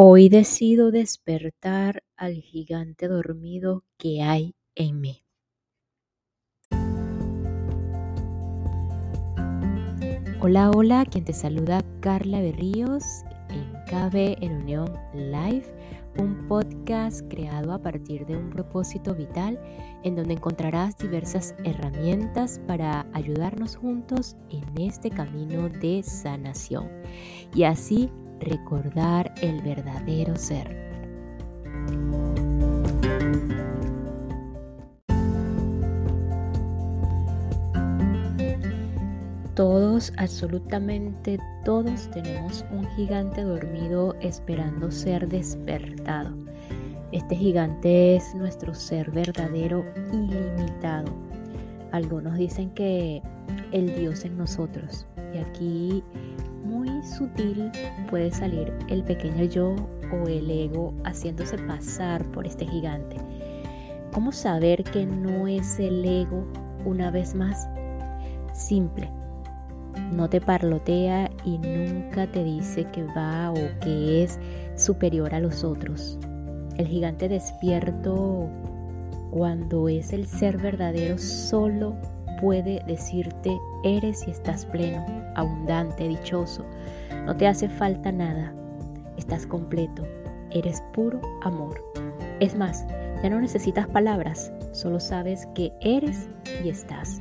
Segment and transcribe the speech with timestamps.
[0.00, 5.24] Hoy decido despertar al gigante dormido que hay en mí.
[10.40, 13.02] Hola, hola, quien te saluda Carla Berríos
[13.50, 15.64] en KB en Unión Live,
[16.16, 19.58] un podcast creado a partir de un propósito vital
[20.04, 26.88] en donde encontrarás diversas herramientas para ayudarnos juntos en este camino de sanación
[27.52, 28.08] y así
[28.40, 30.88] recordar el verdadero ser.
[39.54, 46.32] Todos, absolutamente todos tenemos un gigante dormido esperando ser despertado.
[47.10, 51.12] Este gigante es nuestro ser verdadero ilimitado.
[51.90, 53.20] Algunos dicen que
[53.72, 55.06] el Dios en nosotros.
[55.34, 56.04] Y aquí
[57.16, 57.70] sutil
[58.10, 59.74] puede salir el pequeño yo
[60.12, 63.16] o el ego haciéndose pasar por este gigante.
[64.12, 66.44] ¿Cómo saber que no es el ego
[66.84, 67.68] una vez más?
[68.52, 69.10] Simple
[70.12, 74.38] no te parlotea y nunca te dice que va o que es
[74.76, 76.18] superior a los otros.
[76.76, 78.48] El gigante despierto
[79.30, 81.94] cuando es el ser verdadero solo
[82.40, 85.04] puede decirte eres y estás pleno,
[85.38, 86.64] abundante, dichoso.
[87.24, 88.52] No te hace falta nada.
[89.16, 90.02] Estás completo.
[90.50, 91.82] Eres puro amor.
[92.40, 92.86] Es más,
[93.22, 96.28] ya no necesitas palabras, solo sabes que eres
[96.64, 97.20] y estás.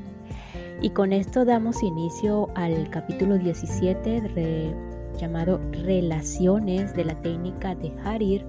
[0.81, 4.21] Y con esto damos inicio al capítulo 17
[5.17, 8.45] llamado Relaciones de la técnica de Harir,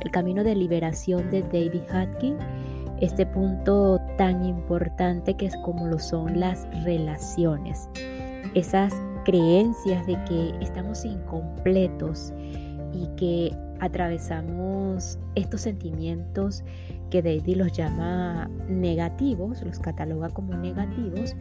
[0.00, 2.36] el camino de liberación de David Hutkin.
[3.00, 7.88] Este punto tan importante que es como lo son las relaciones.
[8.54, 12.32] Esas creencias de que estamos incompletos
[12.92, 16.62] y que atravesamos estos sentimientos
[17.10, 21.34] que David los llama negativos, los cataloga como negativos,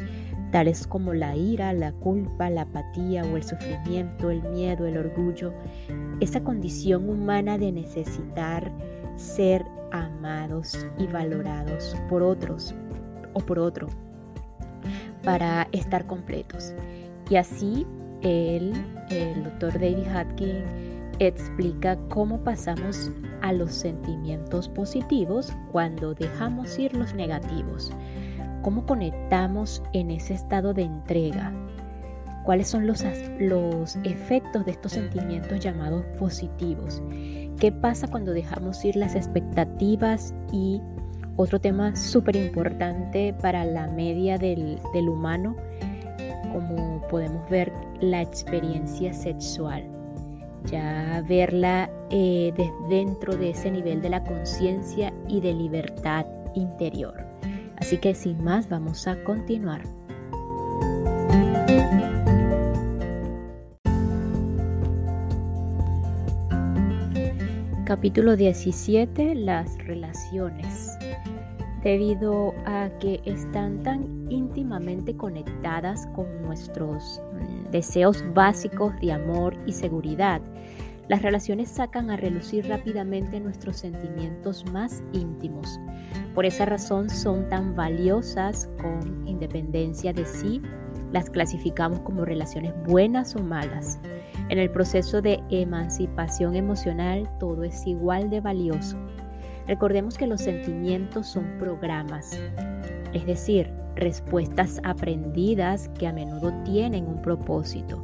[0.52, 5.54] tales como la ira, la culpa, la apatía o el sufrimiento, el miedo, el orgullo,
[6.20, 8.72] esa condición humana de necesitar
[9.16, 12.74] ser amados y valorados por otros
[13.34, 13.88] o por otro
[15.24, 16.74] para estar completos.
[17.31, 17.88] Y así
[18.24, 18.74] el
[19.44, 20.64] doctor David Hutkin,
[21.19, 23.09] explica cómo pasamos
[23.42, 27.91] a los sentimientos positivos cuando dejamos ir los negativos,
[28.62, 31.53] cómo conectamos en ese estado de entrega,
[32.44, 33.03] cuáles son los,
[33.40, 37.02] los efectos de estos sentimientos llamados positivos,
[37.59, 40.81] qué pasa cuando dejamos ir las expectativas y
[41.38, 45.56] otro tema súper importante para la media del, del humano,
[46.52, 49.84] como podemos ver, la experiencia sexual
[50.66, 56.26] ya verla eh, desde dentro de ese nivel de la conciencia y de libertad
[56.56, 57.26] interior.
[57.78, 59.82] Así que sin más vamos a continuar.
[67.86, 69.36] Capítulo 17.
[69.36, 70.98] Las relaciones.
[71.84, 77.22] Debido a que están tan íntimamente conectadas con nuestros
[77.72, 80.41] deseos básicos de amor y seguridad,
[81.08, 85.80] las relaciones sacan a relucir rápidamente nuestros sentimientos más íntimos.
[86.36, 90.62] Por esa razón son tan valiosas con independencia de sí,
[91.12, 94.00] las clasificamos como relaciones buenas o malas.
[94.50, 98.97] En el proceso de emancipación emocional todo es igual de valioso.
[99.68, 102.40] Recordemos que los sentimientos son programas,
[103.14, 108.04] es decir, respuestas aprendidas que a menudo tienen un propósito.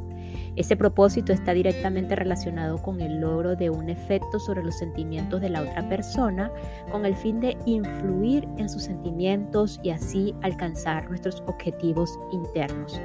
[0.56, 5.50] Ese propósito está directamente relacionado con el logro de un efecto sobre los sentimientos de
[5.50, 6.50] la otra persona
[6.90, 13.00] con el fin de influir en sus sentimientos y así alcanzar nuestros objetivos internos.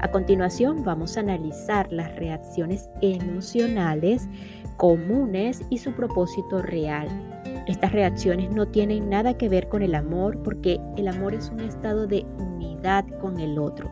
[0.00, 4.28] A continuación vamos a analizar las reacciones emocionales
[4.76, 7.08] comunes y su propósito real
[7.68, 11.60] estas reacciones no tienen nada que ver con el amor porque el amor es un
[11.60, 13.90] estado de unidad con el otro.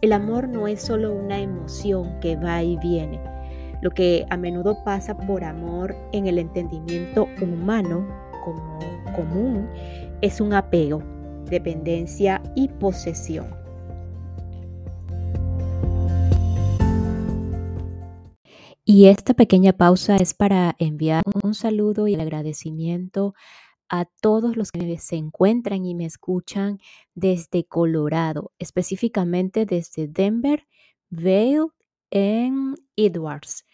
[0.00, 3.20] El amor no es solo una emoción que va y viene.
[3.80, 8.06] Lo que a menudo pasa por amor en el entendimiento humano
[8.44, 8.80] como
[9.14, 9.68] común
[10.20, 11.00] es un apego,
[11.48, 13.61] dependencia y posesión.
[18.94, 23.34] Y esta pequeña pausa es para enviar un saludo y el agradecimiento
[23.88, 26.78] a todos los que se encuentran y me escuchan
[27.14, 30.66] desde Colorado, específicamente desde Denver,
[31.08, 31.68] Vail,
[32.10, 33.64] en Edwards,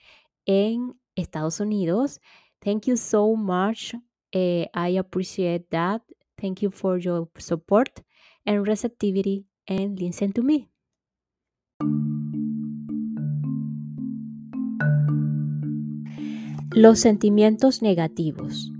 [0.46, 2.20] en Estados Unidos.
[2.60, 3.94] Thank you so much.
[4.32, 6.00] Uh, I appreciate that.
[6.40, 8.04] Thank you for your support
[8.46, 10.68] and receptivity and listen to me.
[16.80, 18.70] Los sentimientos negativos.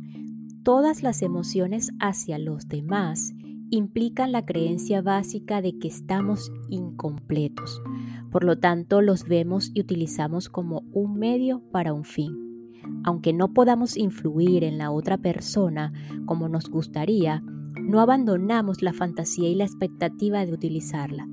[0.62, 3.34] Todas las emociones hacia los demás
[3.70, 7.82] implican la creencia básica de que estamos incompletos.
[8.30, 12.70] Por lo tanto, los vemos y utilizamos como un medio para un fin.
[13.02, 15.92] Aunque no podamos influir en la otra persona
[16.24, 17.42] como nos gustaría,
[17.82, 21.26] no abandonamos la fantasía y la expectativa de utilizarla.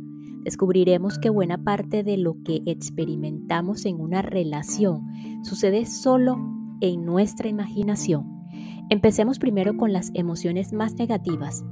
[0.45, 5.07] Descubriremos que buena parte de lo que experimentamos en una relación
[5.43, 6.37] sucede solo
[6.81, 8.45] en nuestra imaginación.
[8.91, 11.65] Empecemos primero con las emociones más negativas.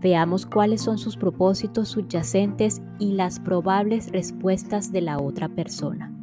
[0.00, 6.14] Veamos cuáles son sus propósitos subyacentes y las probables respuestas de la otra persona.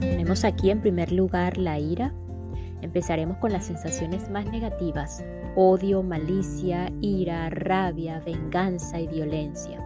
[0.00, 2.12] Tenemos aquí en primer lugar la ira.
[2.84, 5.24] Empezaremos con las sensaciones más negativas,
[5.56, 9.80] odio, malicia, ira, rabia, venganza y violencia.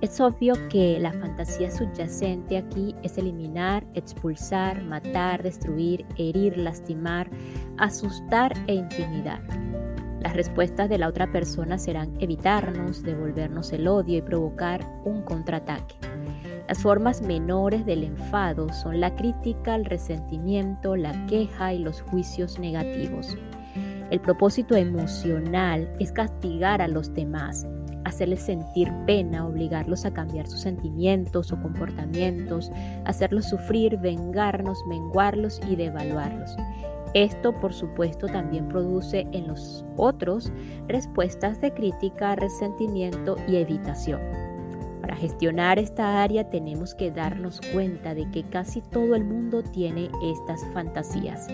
[0.00, 7.28] Es obvio que la fantasía subyacente aquí es eliminar, expulsar, matar, destruir, herir, lastimar,
[7.76, 9.42] asustar e intimidar.
[10.20, 15.96] Las respuestas de la otra persona serán evitarnos, devolvernos el odio y provocar un contraataque.
[16.68, 22.58] Las formas menores del enfado son la crítica, el resentimiento, la queja y los juicios
[22.58, 23.38] negativos.
[24.10, 27.66] El propósito emocional es castigar a los demás,
[28.04, 32.70] hacerles sentir pena, obligarlos a cambiar sus sentimientos o comportamientos,
[33.06, 36.54] hacerlos sufrir, vengarnos, menguarlos y devaluarlos.
[37.14, 40.52] Esto, por supuesto, también produce en los otros
[40.86, 44.47] respuestas de crítica, resentimiento y evitación.
[45.08, 50.10] Para gestionar esta área tenemos que darnos cuenta de que casi todo el mundo tiene
[50.22, 51.48] estas fantasías.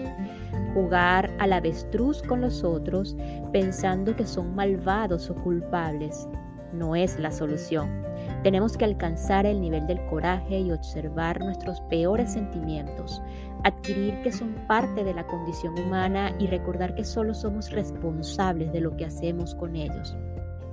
[0.75, 3.17] Jugar al avestruz con los otros
[3.53, 6.27] pensando que son malvados o culpables
[6.73, 8.03] no es la solución.
[8.43, 13.23] Tenemos que alcanzar el nivel del coraje y observar nuestros peores sentimientos,
[13.63, 18.81] adquirir que son parte de la condición humana y recordar que solo somos responsables de
[18.81, 20.17] lo que hacemos con ellos.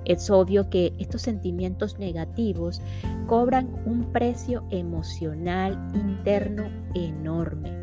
[0.04, 2.80] Es obvio que estos sentimientos negativos
[3.26, 6.64] cobran un precio emocional interno
[6.94, 7.82] enorme.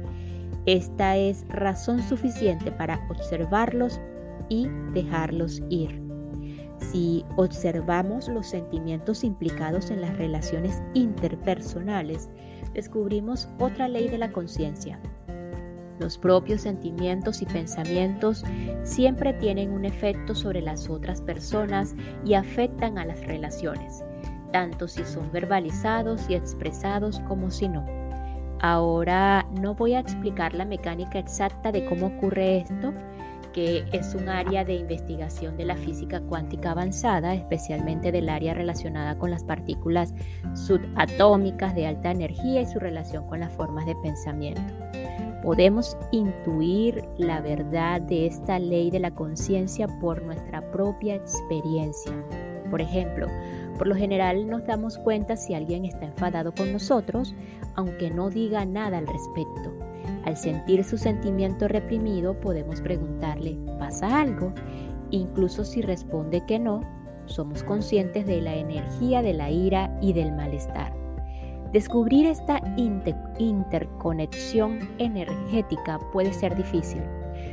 [0.65, 3.99] Esta es razón suficiente para observarlos
[4.49, 6.01] y dejarlos ir.
[6.79, 12.29] Si observamos los sentimientos implicados en las relaciones interpersonales,
[12.73, 14.99] descubrimos otra ley de la conciencia,
[15.99, 18.43] los propios sentimientos y pensamientos
[18.83, 24.03] siempre tienen un efecto sobre las otras personas y afectan a las relaciones,
[24.51, 27.85] tanto si son verbalizados y expresados como si no.
[28.61, 32.93] Ahora no voy a explicar la mecánica exacta de cómo ocurre esto,
[33.53, 39.17] que es un área de investigación de la física cuántica avanzada, especialmente del área relacionada
[39.17, 40.13] con las partículas
[40.53, 44.88] subatómicas de alta energía y su relación con las formas de pensamiento.
[45.49, 52.13] Podemos intuir la verdad de esta ley de la conciencia por nuestra propia experiencia.
[52.69, 53.25] Por ejemplo,
[53.75, 57.33] por lo general nos damos cuenta si alguien está enfadado con nosotros,
[57.73, 59.73] aunque no diga nada al respecto.
[60.23, 64.53] Al sentir su sentimiento reprimido, podemos preguntarle, ¿pasa algo?
[65.09, 66.81] Incluso si responde que no,
[67.25, 70.98] somos conscientes de la energía de la ira y del malestar.
[71.71, 72.61] Descubrir esta
[73.37, 77.03] interconexión energética puede ser difícil,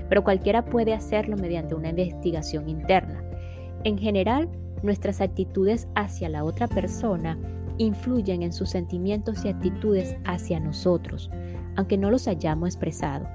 [0.09, 3.23] pero cualquiera puede hacerlo mediante una investigación interna.
[3.85, 4.49] En general,
[4.83, 7.39] nuestras actitudes hacia la otra persona
[7.77, 11.31] influyen en sus sentimientos y actitudes hacia nosotros,
[11.77, 13.29] aunque no los hayamos expresado.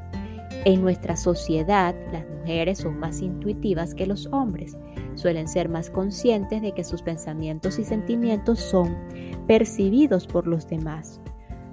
[0.63, 4.77] En nuestra sociedad, las mujeres son más intuitivas que los hombres.
[5.15, 8.95] Suelen ser más conscientes de que sus pensamientos y sentimientos son
[9.47, 11.19] percibidos por los demás.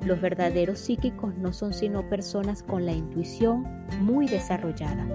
[0.07, 3.67] Los verdaderos psíquicos no son sino personas con la intuición
[4.01, 5.07] muy desarrollada.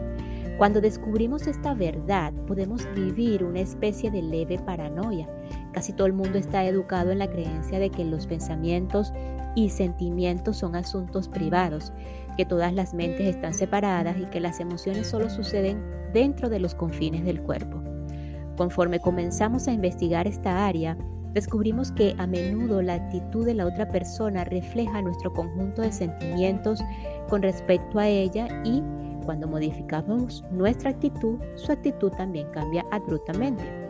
[0.57, 5.27] Cuando descubrimos esta verdad, podemos vivir una especie de leve paranoia.
[5.71, 9.11] Casi todo el mundo está educado en la creencia de que los pensamientos
[9.55, 11.93] y sentimientos son asuntos privados,
[12.37, 15.83] que todas las mentes están separadas y que las emociones solo suceden
[16.13, 17.81] dentro de los confines del cuerpo.
[18.57, 20.97] Conforme comenzamos a investigar esta área,
[21.33, 26.79] descubrimos que a menudo la actitud de la otra persona refleja nuestro conjunto de sentimientos
[27.29, 28.83] con respecto a ella y
[29.25, 33.82] cuando modificamos nuestra actitud, su actitud también cambia abruptamente.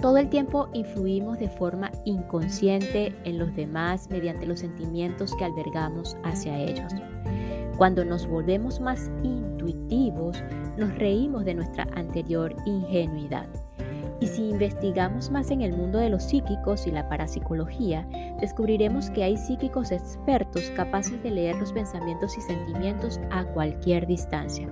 [0.00, 6.16] Todo el tiempo influimos de forma inconsciente en los demás mediante los sentimientos que albergamos
[6.24, 6.90] hacia ellos.
[7.76, 10.42] Cuando nos volvemos más intuitivos,
[10.78, 13.46] nos reímos de nuestra anterior ingenuidad.
[14.22, 18.06] Y si investigamos más en el mundo de los psíquicos y la parapsicología,
[18.40, 24.66] descubriremos que hay psíquicos expertos capaces de leer los pensamientos y sentimientos a cualquier distancia.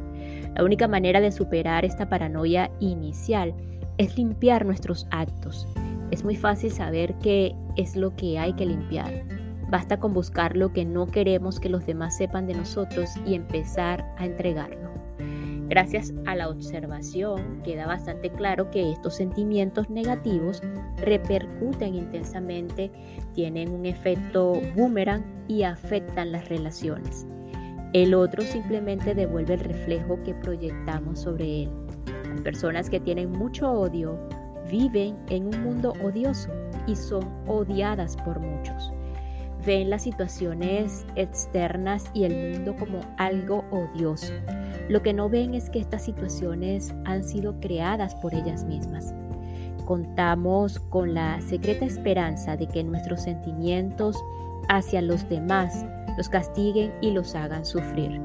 [0.55, 3.55] La única manera de superar esta paranoia inicial
[3.99, 5.69] es limpiar nuestros actos.
[6.11, 9.25] Es muy fácil saber qué es lo que hay que limpiar.
[9.71, 14.15] Basta con buscar lo que no queremos que los demás sepan de nosotros y empezar
[14.17, 14.89] a entregarlo.
[15.69, 20.63] Gracias a la observación queda bastante claro que estos sentimientos negativos
[20.97, 22.91] repercuten intensamente,
[23.35, 27.27] tienen un efecto boomerang y afectan las relaciones.
[27.93, 31.88] El otro simplemente devuelve el reflejo que proyectamos sobre él.
[32.43, 34.19] Personas que tienen mucho odio
[34.71, 36.51] viven en un mundo odioso
[36.87, 38.93] y son odiadas por muchos.
[39.67, 44.33] Ven las situaciones externas y el mundo como algo odioso.
[44.89, 49.15] Lo que no ven es que estas situaciones han sido creadas por ellas mismas.
[49.85, 54.17] Contamos con la secreta esperanza de que nuestros sentimientos
[54.69, 55.85] hacia los demás
[56.17, 58.21] los castiguen y los hagan sufrir.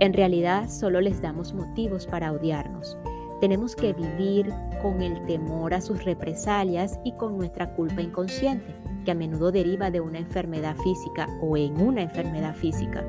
[0.00, 2.96] En realidad solo les damos motivos para odiarnos.
[3.40, 8.74] Tenemos que vivir con el temor a sus represalias y con nuestra culpa inconsciente,
[9.04, 13.04] que a menudo deriva de una enfermedad física o en una enfermedad física.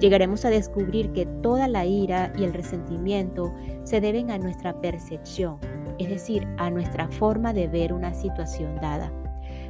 [0.00, 3.52] Llegaremos a descubrir que toda la ira y el resentimiento
[3.84, 5.58] se deben a nuestra percepción,
[5.98, 9.12] es decir, a nuestra forma de ver una situación dada.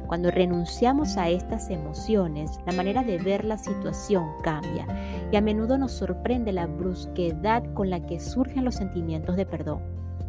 [0.07, 4.85] Cuando renunciamos a estas emociones, la manera de ver la situación cambia
[5.31, 9.81] y a menudo nos sorprende la brusquedad con la que surgen los sentimientos de perdón.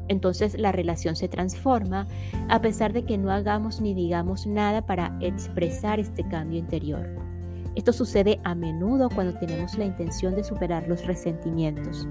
[0.09, 2.07] Entonces la relación se transforma
[2.49, 7.09] a pesar de que no hagamos ni digamos nada para expresar este cambio interior.
[7.75, 12.07] Esto sucede a menudo cuando tenemos la intención de superar los resentimientos.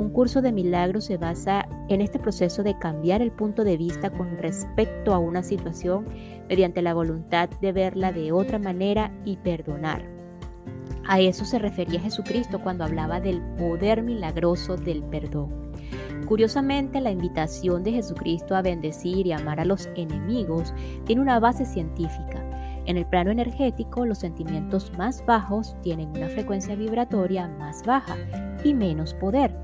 [0.00, 4.08] Un curso de milagros se basa en este proceso de cambiar el punto de vista
[4.08, 6.06] con respecto a una situación
[6.48, 10.08] mediante la voluntad de verla de otra manera y perdonar.
[11.06, 15.70] A eso se refería Jesucristo cuando hablaba del poder milagroso del perdón.
[16.26, 20.72] Curiosamente, la invitación de Jesucristo a bendecir y amar a los enemigos
[21.04, 22.42] tiene una base científica.
[22.86, 28.16] En el plano energético, los sentimientos más bajos tienen una frecuencia vibratoria más baja
[28.64, 29.54] y menos poder.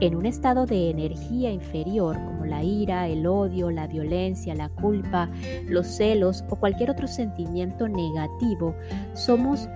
[0.00, 5.30] En un estado de energía inferior como la ira, el odio, la violencia, la culpa,
[5.66, 8.74] los celos o cualquier otro sentimiento negativo,
[9.12, 9.68] somos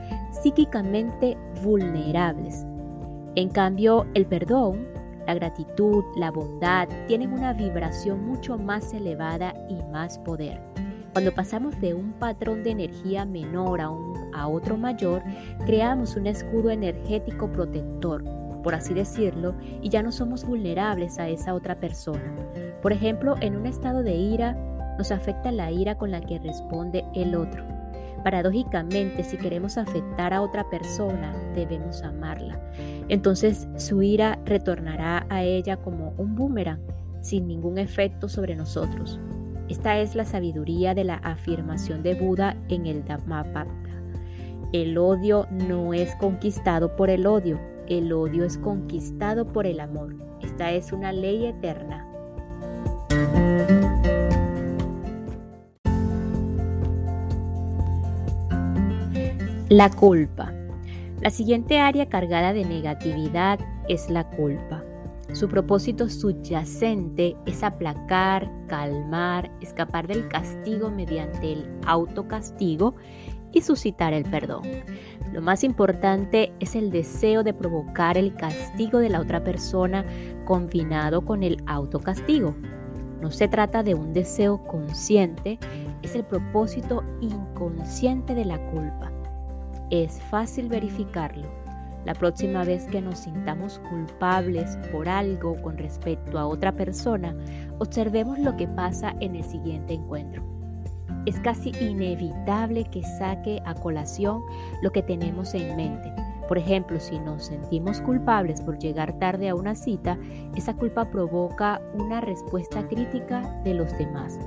[0.42, 2.66] psíquicamente vulnerables.
[3.36, 4.88] En cambio, el perdón,
[5.24, 10.60] la gratitud, la bondad tienen una vibración mucho más elevada y más poder.
[11.12, 15.22] Cuando pasamos de un patrón de energía menor a, un, a otro mayor,
[15.64, 18.24] creamos un escudo energético protector,
[18.62, 22.34] por así decirlo, y ya no somos vulnerables a esa otra persona.
[22.82, 24.56] Por ejemplo, en un estado de ira,
[24.98, 27.64] nos afecta la ira con la que responde el otro.
[28.24, 32.60] Paradójicamente, si queremos afectar a otra persona, debemos amarla.
[33.08, 36.80] Entonces su ira retornará a ella como un boomerang,
[37.20, 39.20] sin ningún efecto sobre nosotros.
[39.68, 43.70] Esta es la sabiduría de la afirmación de Buda en el Dhammapada.
[44.72, 50.14] El odio no es conquistado por el odio, el odio es conquistado por el amor.
[50.42, 52.06] Esta es una ley eterna.
[59.68, 60.52] La culpa.
[61.20, 64.82] La siguiente área cargada de negatividad es la culpa.
[65.32, 72.94] Su propósito subyacente es aplacar, calmar, escapar del castigo mediante el autocastigo
[73.52, 74.62] y suscitar el perdón.
[75.32, 80.04] Lo más importante es el deseo de provocar el castigo de la otra persona
[80.44, 82.54] combinado con el autocastigo.
[83.20, 85.58] No se trata de un deseo consciente,
[86.02, 89.10] es el propósito inconsciente de la culpa.
[89.90, 91.58] Es fácil verificarlo
[92.08, 97.36] la próxima vez que nos sintamos culpables por algo con respecto a otra persona,
[97.78, 100.57] observemos lo que pasa en el siguiente encuentro.
[101.26, 104.42] Es casi inevitable que saque a colación
[104.82, 106.12] lo que tenemos en mente.
[106.48, 110.16] Por ejemplo, si nos sentimos culpables por llegar tarde a una cita,
[110.56, 114.38] esa culpa provoca una respuesta crítica de los demás.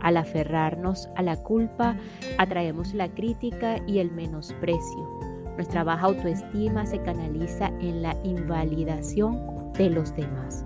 [0.00, 1.96] Al aferrarnos a la culpa,
[2.36, 5.18] atraemos la crítica y el menosprecio
[5.58, 10.64] nuestra baja autoestima se canaliza en la invalidación de los demás.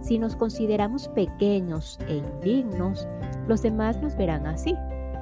[0.00, 3.08] Si nos consideramos pequeños e indignos,
[3.48, 4.76] los demás nos verán así.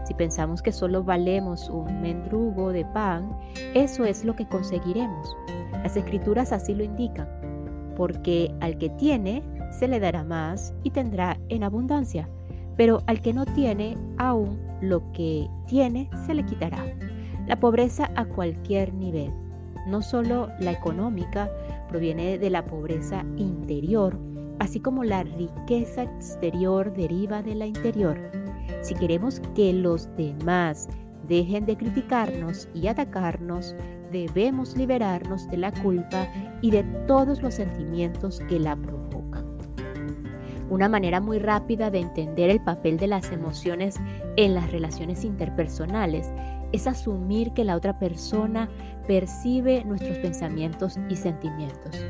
[0.05, 3.37] Si pensamos que solo valemos un mendrugo de pan,
[3.75, 5.35] eso es lo que conseguiremos.
[5.73, 7.29] Las escrituras así lo indican,
[7.97, 12.29] porque al que tiene se le dará más y tendrá en abundancia,
[12.77, 16.85] pero al que no tiene, aún lo que tiene se le quitará.
[17.47, 19.33] La pobreza a cualquier nivel,
[19.87, 21.51] no solo la económica,
[21.89, 24.19] proviene de la pobreza interior,
[24.59, 28.19] así como la riqueza exterior deriva de la interior.
[28.83, 30.89] Si queremos que los demás
[31.29, 33.75] dejen de criticarnos y atacarnos,
[34.13, 36.29] debemos liberarnos de la culpa
[36.63, 39.45] y de todos los sentimientos que la provocan.
[40.69, 43.97] Una manera muy rápida de entender el papel de las emociones
[44.37, 46.33] en las relaciones interpersonales
[46.73, 48.69] es asumir que la otra persona
[49.07, 52.05] percibe nuestros pensamientos y sentimientos.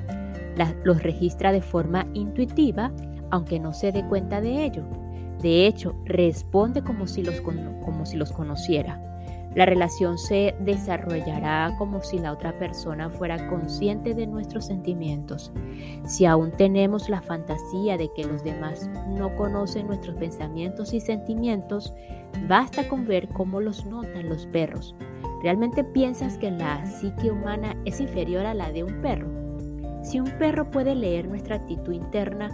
[0.84, 2.92] Los registra de forma intuitiva,
[3.30, 4.84] aunque no se dé cuenta de ello.
[5.42, 9.02] De hecho, responde como si los, como si los conociera.
[9.56, 15.50] La relación se desarrollará como si la otra persona fuera consciente de nuestros sentimientos.
[16.04, 21.94] Si aún tenemos la fantasía de que los demás no conocen nuestros pensamientos y sentimientos,
[22.46, 24.94] basta con ver cómo los notan los perros.
[25.42, 29.45] ¿Realmente piensas que la psique humana es inferior a la de un perro?
[30.06, 32.48] Si un perro puede leer nuestra actitud interna,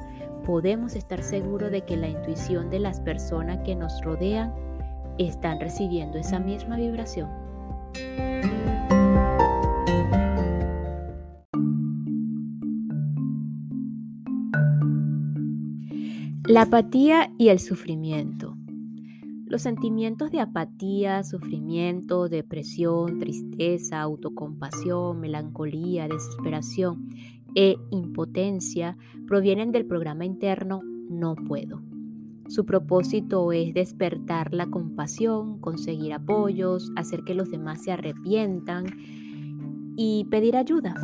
[0.47, 4.55] podemos estar seguros de que la intuición de las personas que nos rodean
[5.19, 7.29] están recibiendo esa misma vibración.
[16.47, 18.57] La apatía y el sufrimiento.
[19.45, 27.11] Los sentimientos de apatía, sufrimiento, depresión, tristeza, autocompasión, melancolía, desesperación
[27.55, 31.83] e impotencia provienen del programa interno no puedo.
[32.49, 38.87] Su propósito es despertar la compasión, conseguir apoyos, hacer que los demás se arrepientan
[39.97, 40.95] y pedir ayuda.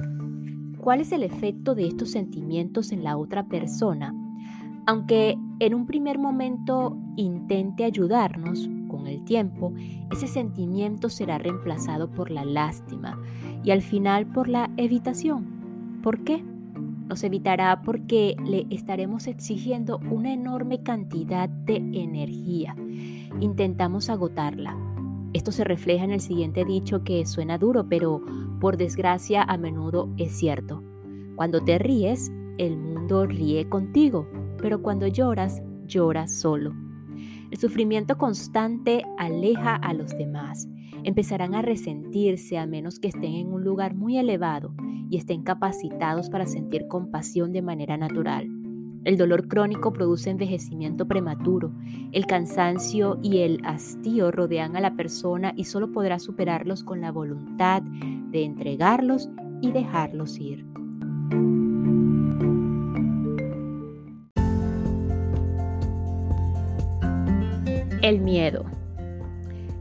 [0.79, 4.15] ¿Cuál es el efecto de estos sentimientos en la otra persona?
[4.87, 9.73] Aunque en un primer momento intente ayudarnos, con el tiempo,
[10.11, 13.21] ese sentimiento será reemplazado por la lástima
[13.63, 15.58] y al final por la evitación.
[16.03, 16.43] ¿Por qué?
[17.09, 22.77] Nos evitará porque le estaremos exigiendo una enorme cantidad de energía.
[23.41, 24.77] Intentamos agotarla.
[25.33, 28.23] Esto se refleja en el siguiente dicho que suena duro, pero
[28.61, 30.83] por desgracia a menudo es cierto.
[31.37, 34.29] Cuando te ríes, el mundo ríe contigo,
[34.61, 36.75] pero cuando lloras, lloras solo.
[37.51, 40.69] El sufrimiento constante aleja a los demás.
[41.05, 44.75] Empezarán a resentirse a menos que estén en un lugar muy elevado
[45.11, 48.49] y estén capacitados para sentir compasión de manera natural.
[49.05, 51.73] El dolor crónico produce envejecimiento prematuro.
[52.13, 57.13] El cansancio y el hastío rodean a la persona y solo podrá superarlos con la
[57.13, 59.31] voluntad de entregarlos
[59.63, 60.67] y dejarlos ir.
[68.03, 68.65] El miedo.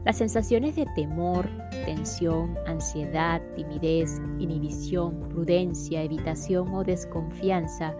[0.08, 1.50] Las sensaciones de temor,
[1.84, 7.94] tensión, ansiedad, timidez, inhibición, prudencia, evitación o desconfianza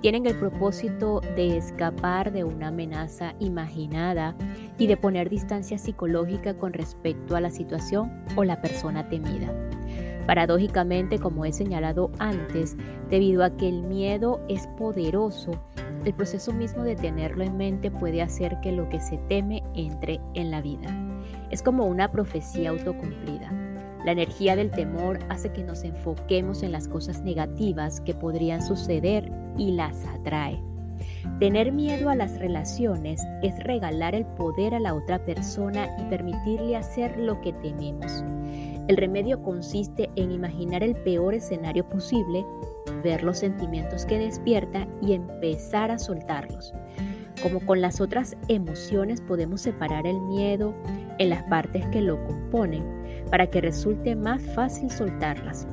[0.00, 4.34] tienen el propósito de escapar de una amenaza imaginada
[4.78, 9.52] y de poner distancia psicológica con respecto a la situación o la persona temida.
[10.26, 12.78] Paradójicamente, como he señalado antes,
[13.10, 15.50] debido a que el miedo es poderoso,
[16.06, 20.18] el proceso mismo de tenerlo en mente puede hacer que lo que se teme entre
[20.32, 21.11] en la vida.
[21.52, 23.52] Es como una profecía autocumplida.
[24.06, 29.30] La energía del temor hace que nos enfoquemos en las cosas negativas que podrían suceder
[29.58, 30.58] y las atrae.
[31.40, 36.74] Tener miedo a las relaciones es regalar el poder a la otra persona y permitirle
[36.74, 38.24] hacer lo que tememos.
[38.88, 42.46] El remedio consiste en imaginar el peor escenario posible,
[43.04, 46.72] ver los sentimientos que despierta y empezar a soltarlos.
[47.42, 50.74] Como con las otras emociones podemos separar el miedo
[51.18, 52.84] en las partes que lo componen
[53.30, 55.66] para que resulte más fácil soltarlas.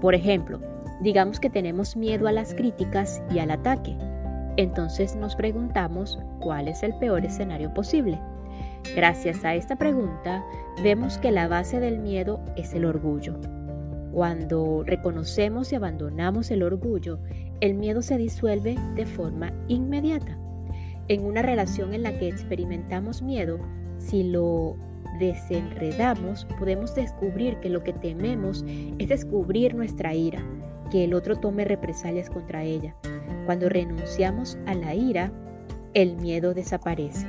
[0.00, 0.60] Por ejemplo,
[1.00, 3.96] digamos que tenemos miedo a las críticas y al ataque.
[4.56, 8.20] Entonces nos preguntamos cuál es el peor escenario posible.
[8.94, 10.44] Gracias a esta pregunta,
[10.82, 13.40] vemos que la base del miedo es el orgullo.
[14.12, 17.18] Cuando reconocemos y abandonamos el orgullo,
[17.60, 20.38] el miedo se disuelve de forma inmediata.
[21.08, 23.58] En una relación en la que experimentamos miedo,
[24.04, 24.76] si lo
[25.18, 28.64] desenredamos, podemos descubrir que lo que tememos
[28.98, 30.42] es descubrir nuestra ira,
[30.90, 32.94] que el otro tome represalias contra ella.
[33.46, 35.32] Cuando renunciamos a la ira,
[35.94, 37.26] el miedo desaparece.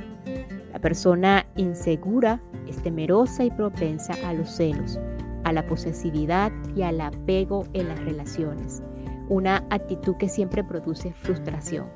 [0.80, 4.98] persona insegura es temerosa y propensa a los celos,
[5.44, 8.82] a la posesividad y al apego en las relaciones,
[9.28, 11.86] una actitud que siempre produce frustración.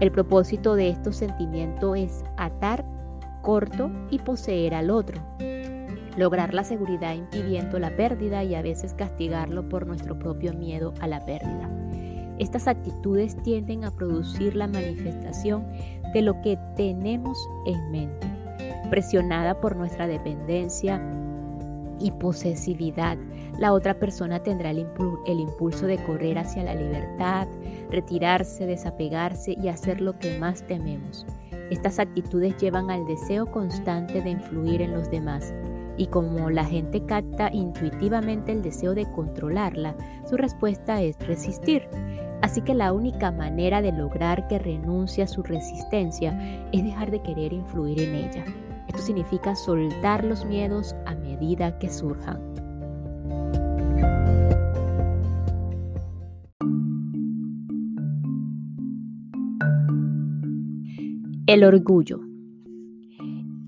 [0.00, 2.84] El propósito de estos sentimientos es atar
[3.44, 5.22] corto y poseer al otro,
[6.16, 11.06] lograr la seguridad impidiendo la pérdida y a veces castigarlo por nuestro propio miedo a
[11.06, 11.70] la pérdida.
[12.38, 15.64] Estas actitudes tienden a producir la manifestación
[16.14, 18.26] de lo que tenemos en mente,
[18.90, 21.00] presionada por nuestra dependencia
[22.00, 23.18] y posesividad.
[23.58, 24.80] La otra persona tendrá el,
[25.26, 27.46] impulso de correr hacia la libertad,
[27.90, 31.24] retirarse, desapegarse y hacer lo que más tememos.
[31.70, 35.54] Estas actitudes llevan al deseo constante de influir en los demás,
[35.96, 39.94] y como la gente capta intuitivamente el deseo de controlarla,
[40.28, 41.88] su respuesta es resistir.
[42.42, 46.38] Así que la única manera de lograr que renuncie a su resistencia
[46.72, 48.44] es dejar de querer influir en ella.
[48.88, 52.40] Esto significa soltar los miedos a medida que surjan.
[61.46, 62.20] El orgullo.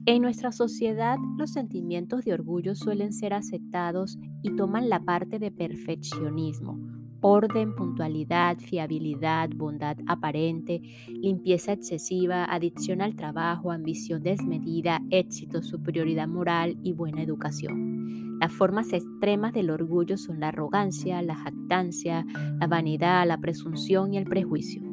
[0.07, 5.51] En nuestra sociedad los sentimientos de orgullo suelen ser aceptados y toman la parte de
[5.51, 6.81] perfeccionismo,
[7.21, 16.79] orden, puntualidad, fiabilidad, bondad aparente, limpieza excesiva, adicción al trabajo, ambición desmedida, éxito, superioridad moral
[16.83, 18.39] y buena educación.
[18.41, 22.25] Las formas extremas del orgullo son la arrogancia, la jactancia,
[22.59, 24.86] la vanidad, la presunción y el prejuicio.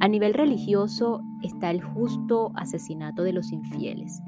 [0.00, 4.22] A nivel religioso está el justo asesinato de los infieles.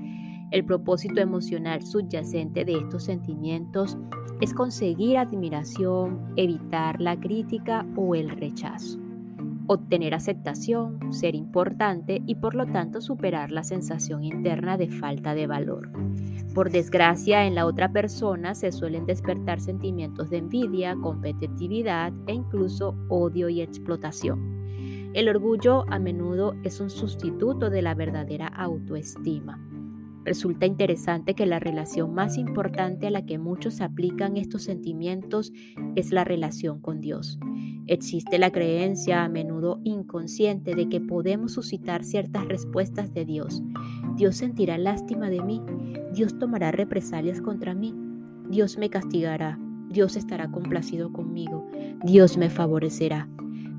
[0.51, 3.99] El propósito emocional subyacente de estos sentimientos
[4.41, 8.99] es conseguir admiración, evitar la crítica o el rechazo,
[9.67, 15.47] obtener aceptación, ser importante y por lo tanto superar la sensación interna de falta de
[15.47, 15.91] valor.
[16.55, 22.95] Por desgracia, en la otra persona se suelen despertar sentimientos de envidia, competitividad e incluso
[23.09, 24.56] odio y explotación.
[25.15, 29.61] El orgullo a menudo es un sustituto de la verdadera autoestima.
[30.25, 35.53] Resulta interesante que la relación más importante a la que muchos aplican estos sentimientos
[35.95, 37.39] es la relación con Dios.
[37.87, 43.63] Existe la creencia, a menudo inconsciente, de que podemos suscitar ciertas respuestas de Dios.
[44.17, 45.63] Dios sentirá lástima de mí,
[46.13, 47.95] Dios tomará represalias contra mí,
[48.51, 51.65] Dios me castigará, Dios estará complacido conmigo,
[52.03, 53.29] Dios me favorecerá.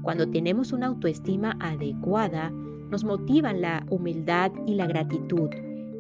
[0.08, 5.50] Cuando tenemos una autoestima adecuada, nos motivan la humildad y la gratitud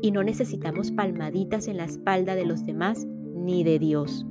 [0.01, 4.25] y no necesitamos palmaditas en la espalda de los demás ni de Dios.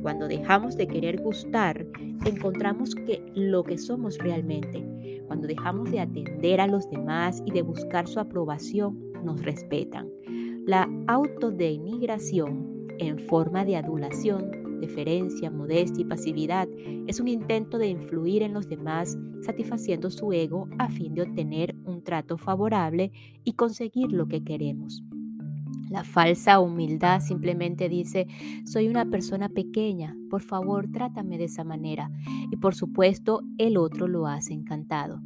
[0.00, 1.88] Cuando dejamos de querer gustar,
[2.24, 5.24] encontramos que lo que somos realmente.
[5.26, 10.08] Cuando dejamos de atender a los demás y de buscar su aprobación, nos respetan.
[10.66, 16.68] La autodenigración en forma de adulación deferencia, modestia y pasividad
[17.06, 21.76] es un intento de influir en los demás satisfaciendo su ego a fin de obtener
[21.84, 23.12] un trato favorable
[23.44, 25.02] y conseguir lo que queremos.
[25.90, 28.26] La falsa humildad simplemente dice,
[28.64, 32.10] soy una persona pequeña, por favor trátame de esa manera.
[32.50, 35.20] Y por supuesto, el otro lo hace encantado.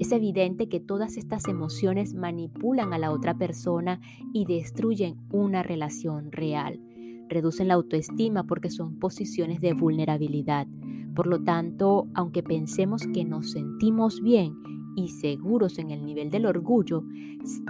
[0.00, 4.00] Es evidente que todas estas emociones manipulan a la otra persona
[4.32, 6.80] y destruyen una relación real
[7.28, 10.66] reducen la autoestima porque son posiciones de vulnerabilidad.
[11.14, 14.54] Por lo tanto, aunque pensemos que nos sentimos bien
[14.96, 17.04] y seguros en el nivel del orgullo,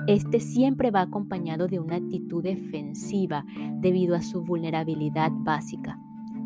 [0.06, 3.44] este siempre va acompañado de una actitud defensiva
[3.80, 5.98] debido a su vulnerabilidad básica.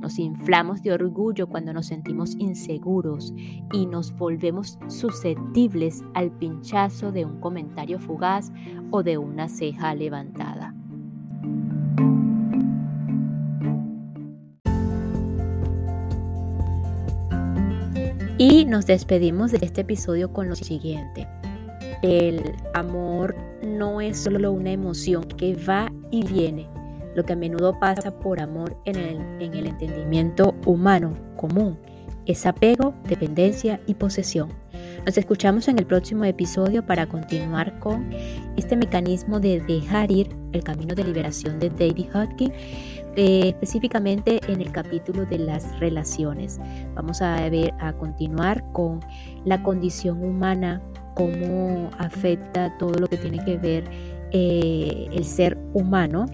[0.03, 3.33] Nos inflamos de orgullo cuando nos sentimos inseguros
[3.73, 8.53] y nos volvemos susceptibles al pinchazo de un comentario fugaz
[8.91, 10.75] o de una ceja levantada.
[18.45, 21.29] Y nos despedimos de este episodio con lo siguiente.
[22.03, 26.69] El amor no es solo una emoción que va y viene,
[27.15, 31.79] lo que a menudo pasa por amor en el, en el entendimiento humano común.
[32.27, 34.51] Es apego, dependencia y posesión.
[35.05, 38.11] Nos escuchamos en el próximo episodio para continuar con
[38.57, 42.53] este mecanismo de dejar ir el camino de liberación de David Hodgkin
[43.15, 46.59] eh, específicamente en el capítulo de las relaciones.
[46.95, 49.01] Vamos a ver a continuar con
[49.45, 50.81] la condición humana,
[51.15, 53.85] cómo afecta todo lo que tiene que ver
[54.31, 56.25] eh, el ser humano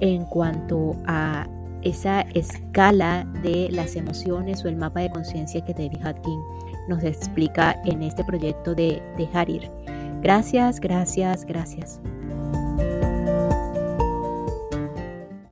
[0.00, 1.46] en cuanto a
[1.82, 6.40] esa escala de las emociones o el mapa de conciencia que David Hutkin
[6.88, 9.70] nos explica en este proyecto de dejar ir.
[10.22, 12.00] Gracias, gracias, gracias.